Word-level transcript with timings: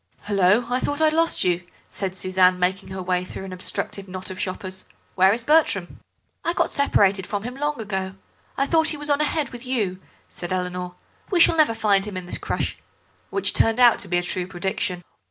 "Hullo, 0.23 0.65
I 0.67 0.79
thought 0.79 0.99
I 0.99 1.03
had 1.03 1.13
lost 1.13 1.43
you," 1.43 1.61
said 1.87 2.15
Suzanne, 2.15 2.57
making 2.57 2.89
her 2.89 3.03
way 3.03 3.23
through 3.23 3.43
an 3.45 3.53
obstructive 3.53 4.07
knot 4.07 4.31
of 4.31 4.39
shoppers. 4.39 4.85
"Where 5.13 5.31
is 5.31 5.43
Bertram?" 5.43 5.99
"I 6.43 6.53
got 6.53 6.71
separated 6.71 7.27
from 7.27 7.43
him 7.43 7.53
long 7.55 7.79
ago. 7.79 8.15
I 8.57 8.65
thought 8.65 8.87
he 8.87 8.97
was 8.97 9.11
on 9.11 9.21
ahead 9.21 9.49
with 9.51 9.63
you," 9.63 9.99
said 10.27 10.51
Eleanor. 10.51 10.95
"We 11.29 11.39
shall 11.39 11.55
never 11.55 11.75
find 11.75 12.05
him 12.05 12.17
in 12.17 12.25
this 12.25 12.39
crush." 12.39 12.79
Which 13.29 13.53
turned 13.53 13.79
out 13.79 13.99
to 13.99 14.07
be 14.07 14.17
a 14.17 14.23
true 14.23 14.47
prediction. 14.47 15.03